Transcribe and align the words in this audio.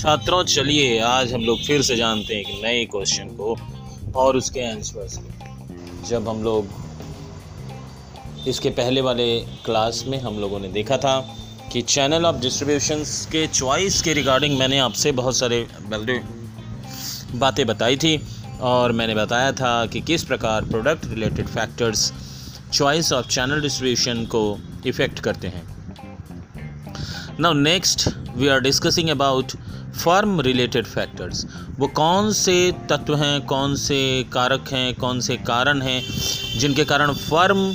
छात्रों, 0.00 0.42
चलिए 0.44 0.98
आज 0.98 1.32
हम 1.32 1.42
लोग 1.44 1.62
फिर 1.64 1.82
से 1.82 1.96
जानते 1.96 2.34
हैं 2.34 2.40
एक 2.40 2.62
नए 2.62 2.84
क्वेश्चन 2.84 3.28
को 3.40 3.56
और 4.16 4.36
उसके 4.36 4.60
आंसर्स 4.60 5.16
को। 5.16 6.06
जब 6.08 6.28
हम 6.28 6.42
लोग 6.42 6.68
इसके 8.48 8.70
पहले 8.70 9.00
वाले 9.00 9.26
क्लास 9.64 10.04
में 10.08 10.18
हम 10.20 10.38
लोगों 10.38 10.60
ने 10.60 10.68
देखा 10.68 10.96
था 10.96 11.18
कि 11.72 11.82
चैनल 11.82 12.26
ऑफ़ 12.26 12.36
डिस्ट्रीब्यूशंस 12.36 13.26
के 13.26 13.46
चॉइस 13.46 14.00
के 14.02 14.12
रिगार्डिंग 14.12 14.58
मैंने 14.58 14.78
आपसे 14.78 15.12
बहुत 15.12 15.36
सारे 15.36 15.66
बातें 17.34 17.66
बताई 17.66 17.96
थी 17.96 18.20
और 18.60 18.92
मैंने 18.92 19.14
बताया 19.14 19.52
था 19.52 19.86
कि 19.86 20.00
किस 20.00 20.24
प्रकार 20.24 20.64
product 20.64 21.06
related 21.06 21.48
factors 21.48 22.12
choice 22.72 23.12
of 23.12 23.26
channel 23.28 23.60
distribution 23.62 24.24
को 24.26 24.58
इफ़ेक्ट 24.86 25.20
करते 25.20 25.48
हैं। 25.48 25.66
Now 27.40 27.52
next 27.52 28.08
we 28.36 28.48
are 28.48 28.60
discussing 28.60 29.08
about 29.08 29.52
firm 29.90 30.40
related 30.40 30.86
factors. 30.86 31.46
वो 31.78 31.86
कौन 31.86 32.32
से 32.32 32.72
तत्व 32.88 33.16
हैं, 33.16 33.46
कौन 33.46 33.76
से 33.76 34.26
कारक 34.32 34.64
हैं, 34.72 34.94
कौन 34.94 35.20
से 35.20 35.36
कारण 35.36 35.82
हैं, 35.82 36.04
जिनके 36.58 36.84
कारण 36.84 37.12
फर्म 37.12 37.74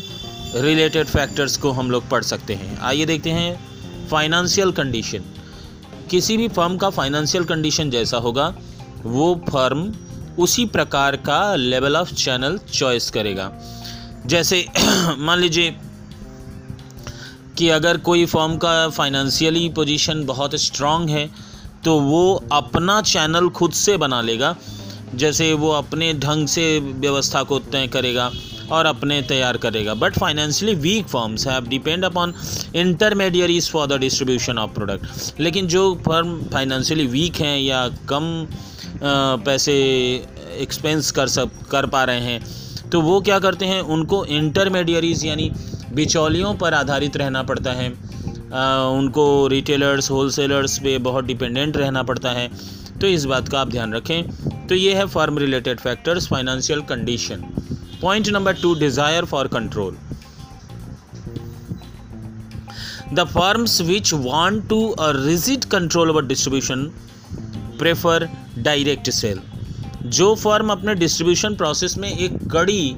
रिलेटेड 0.56 1.08
फैक्टर्स 1.08 1.58
को 1.58 1.72
हम 1.72 1.92
लोग 1.92 2.10
पढ़ 2.10 2.24
सकते 2.24 2.54
हैं। 2.54 2.80
आइए 2.80 3.06
देखते 3.06 3.30
हैं 3.30 3.76
फाइनेंशियल 4.08 4.72
कंडीशन। 4.72 5.22
किसी 6.10 6.38
भी 6.38 6.48
फर्म 6.48 6.78
का 6.78 6.90
फाइनेंशियल 6.90 7.44
कंडीशन 7.44 7.90
जैसा 7.90 8.18
होगा, 8.18 8.56
वो 9.04 9.46
फर्म 9.50 9.94
उसी 10.40 10.66
प्रकार 10.66 11.16
का 11.16 11.56
लेवल 11.56 11.98
ऑफ़ 11.98 12.14
चैनल 12.14 12.58
चॉइस 12.58 13.10
करेगा। 13.10 13.52
जैसे 14.26 14.66
मान 15.18 15.40
लीजिए 15.40 15.76
कि 17.58 17.70
अगर 17.70 17.98
कोई 17.98 18.26
फर्म 18.26 18.58
का 18.58 18.90
फाइनेंशियली 18.90 19.70
पोजीशन 19.70 20.26
बहुत 20.26 20.56
स्ट्रांग 20.56 21.10
है 21.10 21.55
तो 21.86 22.00
वो 22.00 22.34
अपना 22.52 23.02
चैनल 23.04 23.50
खुद 23.52 23.72
से 23.74 23.98
बना 23.98 24.22
लेगा। 24.22 24.56
जैसे 25.16 25.54
वो 25.54 25.70
अपने 25.72 26.14
ढंग 26.16 26.48
से 26.48 26.68
व्यवस्था 26.80 27.44
को 27.44 27.60
तय 27.62 27.88
करेगा 27.88 28.30
और 28.72 28.86
अपने 28.86 29.22
तैयार 29.22 29.58
करेगा। 29.58 29.94
But 29.94 30.18
financially 30.20 30.76
weak 30.82 31.08
firms 31.08 31.48
have 31.48 31.68
depend 31.68 32.06
upon 32.06 32.34
intermediaries 32.76 33.70
for 33.72 33.88
the 33.88 34.00
distribution 34.00 34.58
of 34.58 34.72
product 34.72 35.40
लेकिन 35.40 35.68
जो 35.68 35.94
फर्म 36.06 36.38
फाइनेंशियली 36.54 37.06
वीक 37.08 37.36
हैं 37.42 37.58
या 37.60 37.88
कम 38.10 38.48
पैसे 39.04 39.74
एक्सपेंस 40.60 41.12
कर 41.12 41.28
सब 41.28 41.52
कर 41.72 41.86
पा 41.86 42.04
रहे 42.04 42.20
हैं 42.22 42.90
तो 42.92 43.02
वो 43.02 43.20
क्या 43.22 43.40
करते 43.40 43.66
हैं? 43.66 43.82
उनको 43.82 44.24
इंटरमीडियरीज 44.26 45.26
यानी 45.26 45.52
बिचौलियों 45.94 46.54
पर 46.56 46.74
आधारित 46.74 47.18
रहना 47.18 47.44
पड़ता 47.44 47.72
है। 47.72 47.90
उनको 48.46 49.48
रिटेलर्स 49.48 50.10
होलसेलर्स 50.12 50.78
पे 50.80 50.98
बहुत 51.06 51.26
डिपेंडेंट 51.26 51.78
रहना 51.78 52.04
पड़ता 52.04 52.32
है। 52.32 52.50
तो 53.02 53.08
इस 53.08 53.26
बात 53.26 53.50
का 53.50 53.60
आप 53.60 53.70
ध्यान 53.70 53.94
रखें। 53.94 54.68
तो 54.68 54.76
ये 54.76 54.94
है 54.96 55.06
firm 55.08 55.38
related 55.38 55.80
factors 55.80 56.28
financial 56.28 56.82
condition 56.90 57.44
point 58.02 58.30
number 58.30 58.54
two 58.62 58.74
desire 58.80 59.26
for 59.26 59.48
control 59.48 59.98
the 63.14 63.24
firms 63.30 63.80
which 63.82 64.14
want 64.14 64.68
to 64.70 64.88
a 64.90 65.12
rigid 65.16 65.66
control 65.72 66.10
over 66.10 66.26
distribution 66.26 66.84
prefer 67.80 68.28
direct 68.60 69.10
sale 69.10 69.40
जो 70.18 70.34
फर्म 70.36 70.70
अपने 70.72 70.96
डिस्ट्रीब्यूशन 70.96 71.56
प्रोसेस 71.56 71.98
में 71.98 72.12
एक 72.12 72.38
कड़ी 72.52 72.96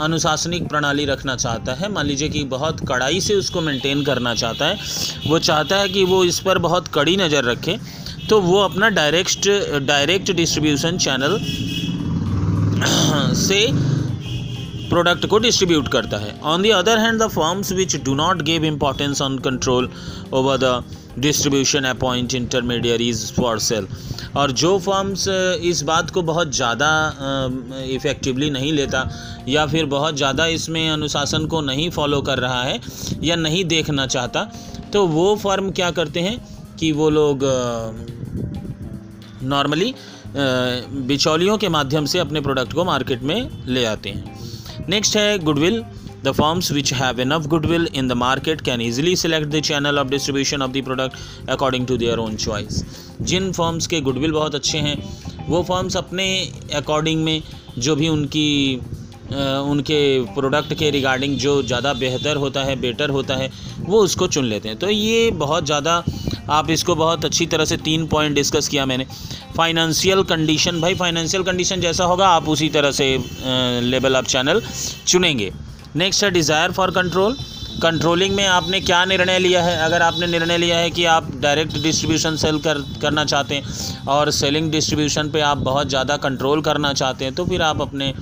अनुशासनिक 0.00 0.68
प्रणाली 0.68 1.04
रखना 1.04 1.34
चाहता 1.36 1.74
है। 1.74 1.92
मान 1.92 2.06
लीजिए 2.06 2.28
कि 2.28 2.44
बहुत 2.46 2.80
कड़ाई 2.88 3.20
से 3.20 3.34
उसको 3.34 3.60
मेंटेन 3.60 4.02
करना 4.04 4.34
चाहता 4.34 4.66
है। 4.66 4.78
वो 5.26 5.38
चाहता 5.40 5.76
है 5.76 5.88
कि 5.88 6.04
वो 6.04 6.22
इस 6.24 6.38
पर 6.40 6.58
बहुत 6.58 6.88
कड़ी 6.88 7.16
नज़र 7.16 7.44
रखे। 7.44 7.78
तो 8.28 8.40
वो 8.40 8.58
अपना 8.60 8.88
डायरेक्ट 8.90 9.48
डायरेक्ट 9.86 10.30
डिस्ट्रीब्यूशन 10.32 10.98
चैनल 10.98 11.38
से 13.36 13.66
प्रोडक्ट 14.88 15.26
को 15.26 15.38
डिस्ट्रीब्यूट 15.38 15.88
करता 15.88 16.16
है। 16.16 16.38
On 16.44 16.62
the 16.62 16.70
other 16.72 16.98
hand 16.98 17.22
the 17.22 17.26
firms 17.30 17.72
which 17.72 17.96
do 18.04 18.14
not 18.14 18.42
give 18.42 18.64
importance 18.64 19.22
on 19.22 19.38
control 19.40 19.90
over 20.32 20.56
the 20.58 20.82
distribution 21.18 21.84
appoint 21.86 22.34
intermediaries 22.34 23.30
for 23.32 23.58
sale 23.60 23.86
और 24.36 24.52
जो 24.52 24.78
फॉर्म्स 24.78 25.26
इस 25.62 25.82
बात 25.82 26.10
को 26.10 26.22
बहुत 26.22 26.54
ज़्यादा 26.54 26.90
इफ़ेक्टिवली 27.84 28.50
नहीं 28.50 28.72
लेता 28.72 29.08
या 29.48 29.66
फिर 29.66 29.86
बहुत 29.86 30.16
ज़्यादा 30.16 30.46
इसमें 30.46 30.88
अनुशासन 30.90 31.46
को 31.46 31.60
नहीं 31.60 31.88
फॉलो 31.90 32.20
कर 32.22 32.38
रहा 32.38 32.62
है 32.62 32.80
या 33.22 33.36
नहीं 33.36 33.64
देखना 33.64 34.06
चाहता 34.06 34.44
तो 34.92 35.06
वो 35.06 35.34
फर्म 35.36 35.70
क्या 35.70 35.90
करते 35.90 36.20
हैं 36.20 36.38
कि 36.78 36.92
वो 36.92 37.10
लोग 37.10 37.44
नॉर्मली 39.44 39.94
बिचौलियों 40.36 41.58
के 41.58 41.68
माध्यम 41.68 42.04
से 42.04 42.18
अपने 42.18 42.40
प्रोडक्ट 42.40 42.72
को 42.72 42.84
मार्केट 42.84 43.22
में 43.22 43.66
ले 43.66 43.84
आते 43.84 44.10
हैं। 44.10 44.86
नेक्स्ट 44.88 45.16
है 45.16 45.38
goodwill. 45.38 45.82
The 46.22 46.34
firms 46.34 46.70
which 46.72 46.90
have 46.90 47.20
enough 47.20 47.48
goodwill 47.48 47.86
in 47.92 48.08
the 48.08 48.14
market 48.16 48.62
can 48.64 48.80
easily 48.80 49.14
select 49.16 49.50
the 49.50 49.60
channel 49.60 49.98
of 49.98 50.10
distribution 50.10 50.62
of 50.62 50.72
the 50.72 50.82
product 50.82 51.16
according 51.46 51.86
to 51.86 51.96
their 51.96 52.18
own 52.20 52.36
choice. 52.44 52.82
जिन 53.22 53.50
फर्म्स 53.52 53.86
के 53.86 54.00
गुडविल 54.00 54.32
बहुत 54.32 54.54
अच्छे 54.54 54.78
हैं, 54.78 54.96
वो 55.48 55.62
फर्म्स 55.68 55.96
अपने 55.96 56.26
अकॉर्डिंग 56.76 57.22
में 57.24 57.42
जो 57.78 57.94
भी 57.96 58.08
उनकी 58.08 58.80
उनके 59.28 60.00
प्रोडक्ट 60.34 60.72
के 60.78 60.90
रिगार्डिंग 60.90 61.36
जो 61.38 61.62
ज़्यादा 61.62 61.92
बेहतर 61.94 62.36
होता 62.36 62.62
है 62.64 62.76
बेटर 62.80 63.10
होता 63.10 63.36
है, 63.36 63.50
वो 63.80 63.98
उसको 64.04 64.26
चुन 64.26 64.44
लेते 64.44 64.68
हैं। 64.68 64.78
तो 64.78 64.90
ये 64.90 65.30
बहुत 65.42 65.66
ज़्यादा, 65.66 66.02
आप 66.50 66.70
इसको 66.70 66.94
बहुत 66.94 67.24
अच्छी 67.24 67.46
तरह 67.46 67.64
से 67.64 67.76
तीन 67.86 68.06
पॉइंट 68.08 68.34
डिस्कस 68.34 68.68
किया 68.68 68.86
मैंने। 68.86 69.06
फाइनेंशियल 69.56 70.22
कंडीशन 70.32 70.80
भाई 70.80 70.94
फाइनेंशियल 70.94 71.42
कंडीशन 71.42 71.80
जैसा 71.80 72.04
होगा, 72.04 72.28
आप 72.28 72.48
उसी 72.48 72.68
तरह 72.68 72.90
से 72.90 73.16
लेवल 73.90 74.16
ऑफ़ 74.16 74.26
चैनल 74.26 74.62
चुनेंगे। 75.06 75.52
नेक्स्ट 75.98 76.24
है 76.24 76.30
डिज़ायर 76.30 76.72
फॉर 76.72 76.90
कंट्रोल 76.92 77.36
कंट्रोलिंग 77.82 78.34
में 78.34 78.44
आपने 78.46 78.80
क्या 78.80 79.04
निर्णय 79.04 79.38
लिया 79.38 79.62
है? 79.62 79.76
अगर 79.78 80.02
आपने 80.02 80.26
निर्णय 80.26 80.58
लिया 80.58 80.76
है 80.78 80.90
कि 80.90 81.04
आप 81.06 81.30
डायरेक्ट 81.40 81.72
डिस्ट्रीब्यूशन 81.74 82.36
सेल 82.36 82.58
कर, 82.58 82.78
करना 83.02 83.24
चाहते 83.24 83.54
हैं 83.54 84.06
और 84.08 84.30
सेलिंग 84.32 84.70
डिस्ट्रीब्यूशन 84.72 85.30
पे 85.30 85.40
आप 85.42 85.58
बहुत 85.64 85.88
ज़्यादा 85.88 86.16
कंट्रोल 86.18 86.62
करना 86.62 86.92
चाहते 86.92 87.24
हैं 87.24 87.34
तो 87.34 87.44
फिर 87.46 87.62
आप 87.62 87.80
अपने 87.82 88.12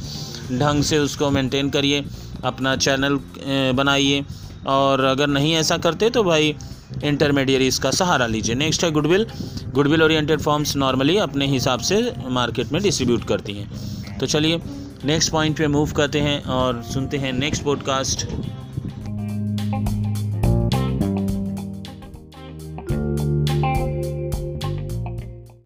ढंग 0.52 0.82
से 0.84 0.98
उसको 0.98 1.30
मेंटेन 1.30 1.70
करिए, 1.70 2.04
अपना 2.44 2.76
चैनल 2.78 3.18
बनाइए। 3.74 4.24
और 4.68 5.04
अगर 5.04 5.26
नहीं 5.28 5.54
ऐसा 5.56 5.76
करते 5.78 6.10
तो 6.10 6.22
भाई 6.24 6.54
इंटरमीडियरीज 7.04 7.78
का 7.78 7.90
सहारा 7.92 8.26
लीजिए। 8.28 8.54
नेक्स्ट 8.56 8.84
है 8.84 8.90
goodwill 8.92 9.26
goodwill 9.74 10.02
oriented 10.02 10.40
firms 10.40 10.76
normally 10.76 11.16
अपने 11.20 11.46
हिसाब 11.48 11.80
से 11.82 12.00
मार्केट 12.30 12.72
में 12.72 12.82
डिस्ट्रीब्यूट 12.82 13.24
करती 13.24 13.52
हैं। 13.52 14.18
तो 14.18 14.26
चलिए 14.28 14.60
नेक्स्ट 15.04 15.32
पॉइंट 15.32 15.58
पे 15.58 15.66
मूव 15.66 15.92
करते 15.92 16.20
हैं 16.20 16.42
और 16.44 16.82
सुनते 16.82 17.16
हैं 17.16 17.32
नेक्स्ट 17.32 17.62
पॉडकास्ट 17.64 18.26